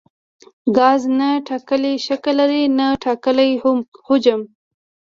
[0.77, 3.51] ګاز نه ټاکلی شکل لري نه ټاکلی
[4.07, 4.41] حجم.